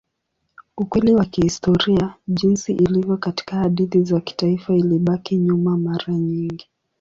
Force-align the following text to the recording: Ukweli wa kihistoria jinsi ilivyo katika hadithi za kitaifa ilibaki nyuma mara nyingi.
Ukweli 0.77 1.13
wa 1.13 1.25
kihistoria 1.25 2.13
jinsi 2.27 2.73
ilivyo 2.73 3.17
katika 3.17 3.55
hadithi 3.55 4.03
za 4.03 4.19
kitaifa 4.19 4.73
ilibaki 4.75 5.37
nyuma 5.37 5.77
mara 5.77 6.13
nyingi. 6.13 6.67